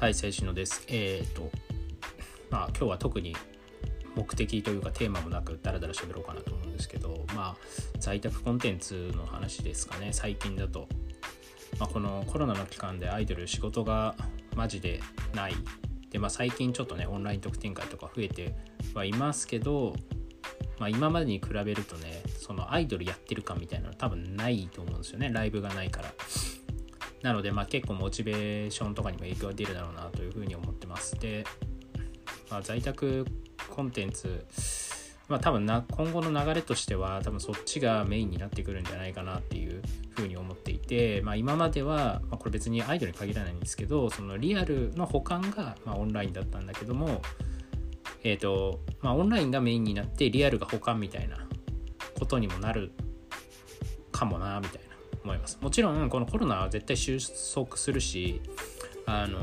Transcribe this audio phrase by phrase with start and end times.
[0.00, 0.84] はい、最新のです。
[0.88, 1.50] えっ、と、
[2.50, 3.34] まあ今日は特に
[4.16, 7.56] 目的というかテーマもなくダラダラ喋ろうかなと思うんですけど、まあ
[8.00, 10.88] 在宅コンテンツの話ですかね、最近だと。
[11.78, 14.14] まあ、このコロナの期間でアイドル仕事が
[14.56, 15.00] マジで
[15.32, 15.54] ない。
[16.10, 18.54] で、まあ最近ちょっとね、オンライン特典会とか増えて
[18.94, 19.94] はいますけど、
[20.80, 26.12] まあ今までに比べるとね、そのアイドルやってる感みたいなの多分ないと思うんですよね、ライブがないから。
[27.24, 31.18] なので、まあ、結構モチベーションとかにも影響が出るだろうなというふうに思ってます。
[31.18, 31.46] で、
[32.50, 33.24] まあ、在宅
[33.70, 34.44] コンテンツ、
[35.28, 47.22] まあ、多分な今後の流れとしては多分そっちがメインになってくるんじゃないかなっていうふうに思っていて、まあ、今までは、まあ、これ別にアイドルに限らないんですけどそのリアルの保管が、まあ、オンラインだったんだけども、
[48.22, 51.38] えーとまあ、オンラインがメインになってリアルが保管みたいな
[52.18, 52.92] ことにもなる
[54.12, 54.83] かもなみたいな
[55.24, 55.58] 思います。
[55.60, 57.18] もちろんこのコロナは絶対収
[57.54, 58.40] 束するし
[59.06, 59.40] あの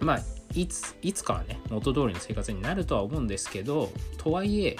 [0.00, 0.20] まあ
[0.54, 4.76] いついつかはね元通りの生活になるとは思うんですけどとはいえ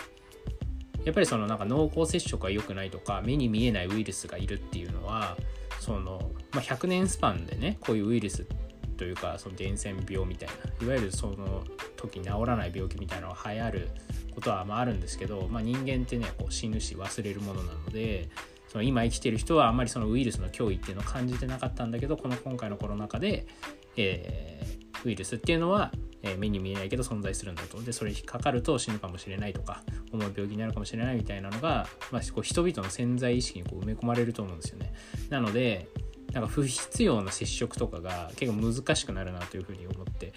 [1.04, 5.36] やっぱりそのなんか濃厚接触が良くないとか目に見えないウイルスがいるっていうのは
[5.80, 8.44] その、まあ、100年スパンでねこういうウイルス
[8.96, 11.64] というかその伝染病みたいないわゆるその
[11.96, 13.88] 時治らない病気みたいなのが流行る
[14.34, 18.28] ことはまああるんですけど、まあ、人間ってねこう死ぬし忘れるものなので
[18.76, 23.46] その今生きてる人はあんまりそのウイルスの脅威っていうのを感じてなかったんだけどこの今回のコロナ禍で、
[23.96, 27.80] えー、ウイルスっていうのは、え、目に見えないけど存在するんだと。
[27.80, 34.92] でそれにかかると死ぬかもしれないとか重い病気になるかもしれないみたいなのが、まあ、こう人々の潜在意識にこう埋め込まれると思うんですよね。
[35.30, 35.88] なので
[36.32, 40.34] なんか不必要な接触とかが結構難しくなるなというふうに思って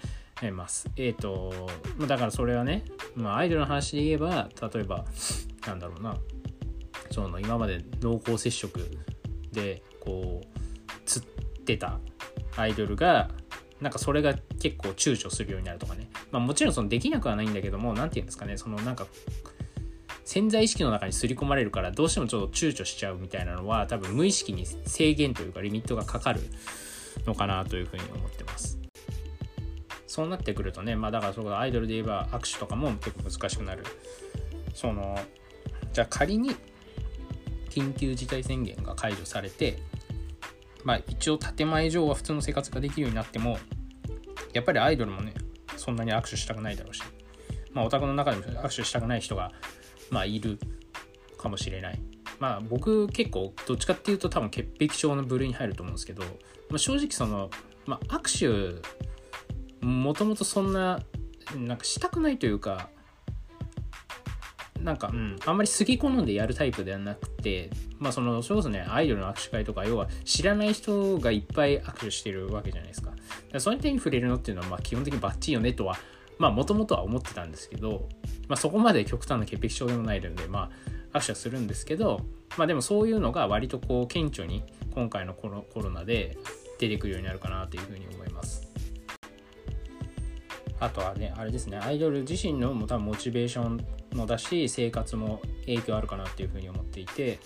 [0.50, 0.88] ます。
[0.96, 1.68] えっ、ー、と、
[2.06, 5.04] だからそれはね、まあ、アイドルの話で言えば、例えば、
[5.66, 6.16] なんだろうな、
[7.10, 8.80] その今まで濃厚接触
[9.52, 11.28] でこう釣っ
[11.64, 11.98] てた
[12.56, 13.30] アイドルが
[13.80, 16.10] なんかそれが結構躊躇するようになるとかね。
[16.30, 18.56] まあもちろんそのできなくはないんだけども何て言うんですかね。
[18.56, 19.06] そのなんか
[20.24, 26.40] 潜在意識の中に刷り込まれるからどうしてもちょっと躊躇しちゃうみたいなのは多分無意識に制限というかリミットがかかる
[27.26, 28.78] のかなというふうに思ってます。
[30.06, 33.84] そうなってくるとねまあだからそこアイドルで言えば握手とかも結構難しくなる。
[34.74, 35.18] その
[35.92, 36.54] じゃあ仮に
[37.70, 39.78] 緊急事態宣言が解除されて、
[40.84, 43.58] まあ一応建前上は普通の生活ができるようになっても、
[44.52, 45.34] やっぱりアイドルもね、
[45.76, 47.02] そんなに握手したくないだろうし、
[47.72, 49.52] まあオタクの中でも握手したくない人が、
[50.10, 50.58] まあいる
[51.38, 52.00] かもしれない。
[52.38, 56.22] まあ僕結構どっちかっていうと多分潔癖症の部類に入ると思うんですけど、
[56.68, 57.50] まあ、正直その、
[57.86, 58.80] まあ握
[59.82, 61.00] 手、もともとそんな、
[61.56, 62.90] なんかしたくないというか、
[64.82, 73.12] なんか、うん、あんまり好き好んでやるタイプではなくて、まあその、それこそね、アイドルの握手会とか、要は知らない人がいっぱい握手してるわけじゃないですか。
[73.52, 75.96] かそういう点に触れるのっていうのは、まあ基本的にバッチリよねとは、
[76.38, 78.08] まあもともとは思ってたんですけど、
[78.48, 80.70] まあそこまで極端な潔癖症でもないので、ま
[81.12, 82.20] あ握手はするんですけど、
[82.56, 84.62] まあでもそういうのが割とこう顕著に
[84.94, 86.38] 今回のコロコロナで
[86.78, 88.69] 出てくるようになるかなというふうに思います。
[90.80, 97.38] あとはね、あれですね、アイドル自身のも多分モチベーションもだし生活も影響あるかなっていうふうに思っていて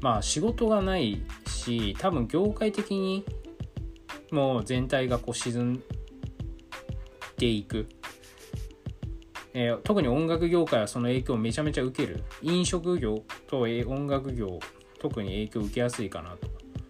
[0.00, 3.24] まあ仕事がないし多分業界的に
[4.30, 5.82] もう全体がこう沈ん
[7.38, 7.88] でいく、
[9.54, 12.22] えー、特に音楽業界はその影響をめちゃめちゃ受ける。
[12.42, 14.58] 飲食業と音楽業
[14.98, 16.48] 特に影響を受けやすいかなと。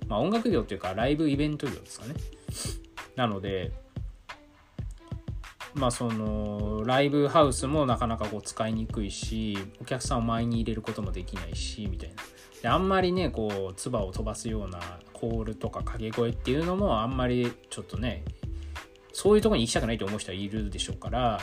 [0.09, 2.15] まあ音楽業っていうかライブイベント業ですかね。
[3.17, 3.73] なので
[5.75, 12.15] まあそのライブハウスもなかなかこう使いにくいしお客さんを前に入れることもできないしみたいな。
[12.63, 14.81] であんまりねこう唾を飛ばすような
[15.13, 18.25] コールとか掛け声っていうのもあんまりちょっとね
[19.13, 21.41] そういうとこに行きたくないと思う人はいるでしょうから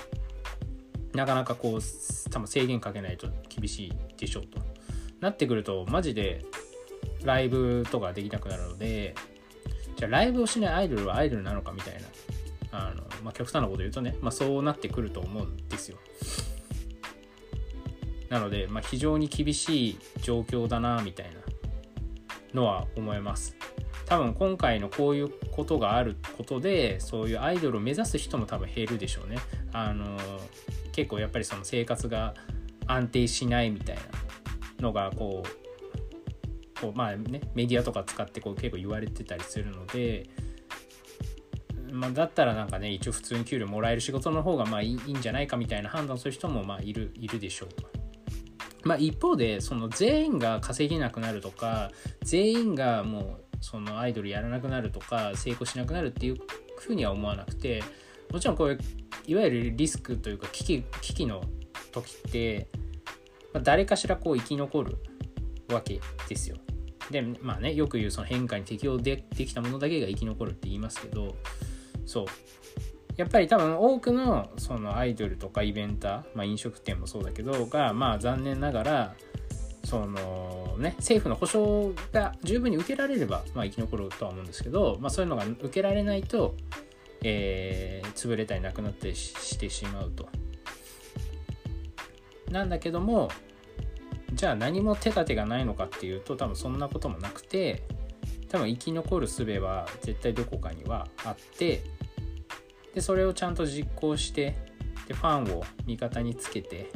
[1.13, 1.79] なかなかこう
[2.29, 4.59] 多分制限かけないと厳しいでしょうと。
[5.19, 6.43] なってくるとマジで
[7.23, 9.13] ライブとかできなくなるので
[9.95, 11.99] じゃあライブをしないアイドルはアイドルなのかみたいな。
[12.71, 15.97] あの、まあ、極端なこと言うとね、まあ、そうなってくると思うんですよ。
[18.29, 21.41] なので、まあ、非常に厳しい状況だなみたいな
[22.53, 23.55] のは思います。
[24.05, 29.37] 多分今回のこういうことがあることでそういうアイドルを目指す人も多分減るでしょうね。
[29.71, 30.17] あの
[30.91, 32.33] 結構やっぱりその生活が
[32.87, 34.01] 安定しないみたいな
[34.81, 40.29] のがこうこうまあねメディアとか使ってこう結構言われてたりするので
[41.91, 47.83] まあ、だったらなんかね一応普通に給料もらえる仕事の方がまあいいんじゃないかみたいな判断する人もまあいるいるでしょうと。
[48.83, 51.91] まあ、一方でその全員が稼げなくなるとか
[52.23, 56.37] 全員がもうそのアイドルやらなくなるとか成功しなくなるっていう
[56.79, 57.83] ふうには思わなくて
[58.31, 58.79] もちろんこういう
[59.27, 61.43] いわゆるリスクというか危機危機の
[61.91, 62.69] 時って、
[63.53, 64.97] まあ、誰かしらこう生き残る
[65.71, 66.57] わけですよ。
[67.11, 71.35] でまあねよく言うその変化に適応でできたものだけが生き残るって言いますけど
[72.11, 72.25] そう
[73.15, 79.15] やっぱり多分多くのそのアイドルとかイベンター、まあ、飲食店もそうだけどがまあ残念ながら
[79.85, 86.55] そのね政府の保障が十分に受けられれば、まあ、生き残るとは思うんですけど、まあ、そういうのが受けられないと、
[87.23, 90.27] えー、潰れたりなくなってしてしまうと。
[92.49, 93.29] なんだけども
[94.33, 97.83] じゃあ何も手立てがないのかっていうと多分そんなこともなくて
[98.49, 101.81] 多分生き残る術は絶対どこかにはあって
[102.93, 104.55] でそれをちゃんと実行して
[105.07, 106.89] でファンを味方につけて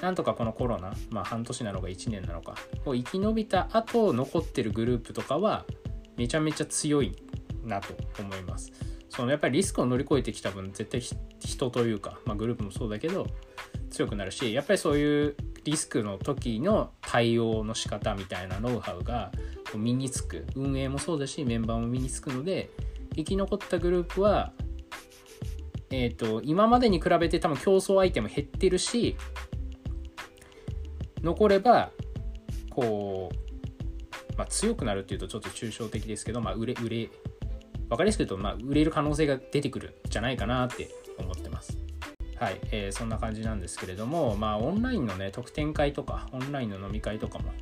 [0.00, 2.54] なんとかこのコロナ、まあ半年なのか1年なのか
[2.86, 5.64] を生き延びた後残ってるグループとかは
[6.16, 7.16] めちゃめちゃ強い
[7.64, 8.72] なと思います。
[9.08, 11.00] そのやっぱりリスクを乗り越えてきた分絶対
[11.40, 13.26] 人というか、まあ、グループもそうだけど
[13.90, 19.32] 強くなるしやっぱりそういうリスクの時の対応の仕方みたいなノウハウが
[19.74, 22.70] 身につく運営もそうだしメンバーも身につくので
[23.16, 24.52] 生き残ったグループは、
[25.90, 29.16] えーと、今までに比べて多分競争相手も減ってるし
[31.22, 31.90] 残れば
[32.70, 37.10] こう、まあ、強くなるっていうとちょっと抽象的ですけど、まあ、売れ売れ
[37.88, 41.78] 分かりやすく言うと、まあ、売れる可能性が出てくるんじゃないかなって思ってます。
[42.36, 47.52] はい、えー、そんな感じなんですけれども、まあ、オンラインのね、特典会とか、オンラインの飲み会とかも、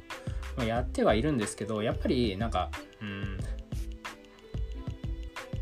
[0.56, 2.70] ま、やってはいるんですけど、やっぱり、なんか、
[3.00, 3.38] うん、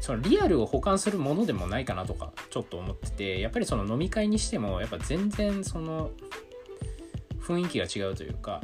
[0.05, 6.11] そのリアルを保管するものでもないかなとか、ちょっと思ってて、やっぱりその飲み会にしても、やっぱ全然その、
[7.41, 8.61] 雰囲気が違うというか、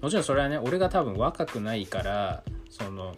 [0.00, 3.14] もちろんそれはね、俺が多分若くないから、その、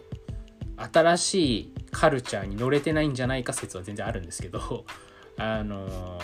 [0.77, 4.85] 新しいカルチャーに乗れてないんじゃないか説は全然あるんですけど
[5.37, 6.21] あの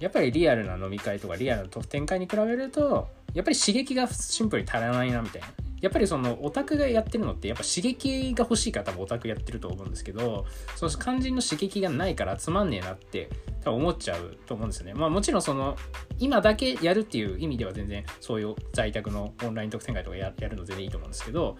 [0.00, 5.48] やっぱりリアルな飲み会とかリアルな特典会に比べるとやっぱり刺激がシンプルに足らないなみたいな。
[5.82, 10.46] やっぱりそのオタクがやってるのってやっぱ刺激が欲しいから多分オタクやってると思うんですけど
[10.76, 13.28] その肝心の刺激がないからつまんねえなって
[13.64, 14.94] 多分思っちゃうと思うんですよね。
[14.94, 15.76] まあもちろんその
[16.20, 21.58] 今だけやるっていう意味では全然そういう在宅のオンライン特典会とかやるの全然いいと思うんですけど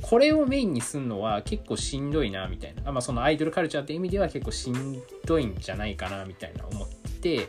[0.00, 6.88] これをメインにすんのは結構しんどいなみたいな、まあ、そのアイドルカルチャーって意味では結構しんどいんじゃないかなみたいな思っ
[7.20, 7.48] て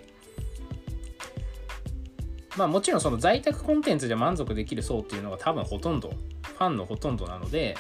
[2.60, 6.12] まあもちろんその在宅コンテンツで満足できる層っていうのが多分ほとんど
[6.44, 7.78] ファンのほとんどなので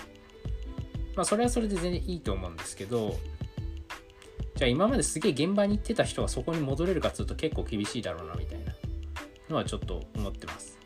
[1.18, 3.18] まあそれはそれで全然いいと思うんですけど
[4.56, 8.72] じゃあ今まですげえ現場に行ってた人がそこに戻れるかっつうと結構厳しいだろうなみたいな
[9.50, 10.78] のはちょっと思ってます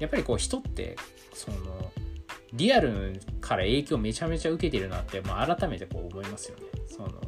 [0.00, 0.96] やっぱりこう人って
[1.34, 1.92] その
[2.52, 6.64] リアルから影響めちゃめちゃ受けてるなって、まあ、改めてこう思いますよね。
[6.88, 7.25] その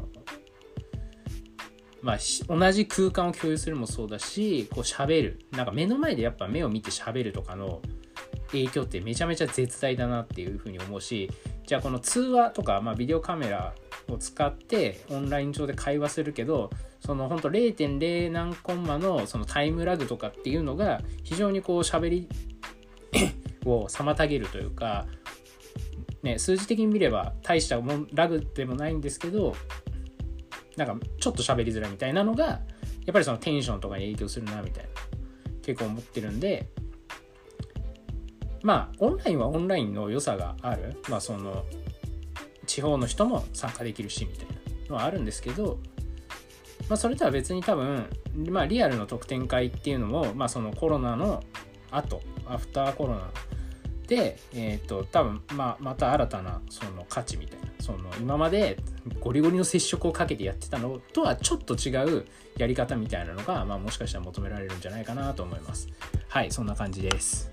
[2.01, 2.19] まあ、
[2.49, 5.41] 同じ空間を共有するもそうだしこう喋る。
[5.53, 7.83] なんか目の前でやっぱ目を見て喋るとかの
[8.53, 11.31] 影響ってめちゃめちゃ絶大だなっていうふうに思うし
[11.67, 13.75] じゃあこの通話とか、まあ、ビデオカメラ
[14.09, 22.29] を使ってオンライン上で会話するけどその本当0.0何コンマのそのタイムラグとかっていうのが非常にこう喋り
[23.67, 25.07] を妨げるというか、
[26.23, 29.55] ね、数字的に見れば大したもラグでもないんですけど
[30.79, 32.61] なんかちょっと喋りづらいみたいなのがや
[33.11, 34.91] っぱりそのテンションとかに影響するなみたいな
[35.63, 36.69] 結構思ってるんで
[38.63, 40.97] まあオンラインはオンラインの良さがある。
[41.09, 41.65] まあその
[42.67, 44.55] 地方の人も参加できるしみたいな
[44.91, 45.79] のはあるんですけど
[46.89, 48.07] まあそれとは別に多分
[48.51, 51.43] まあリアルの特典会っていうのもまあそのコロナの
[51.91, 53.31] 後アフターコロナ
[54.09, 58.79] で、えっ、ー、と多分、まあ、また新たなその価値みたいなその今まで
[59.21, 65.89] ゴリゴリの接触をかけてやってたのとはちょっと違うやり方みたいなのが、まあ、もしかしたら求められるんじゃないかなと思います。
[66.29, 67.51] はいそんな感じです。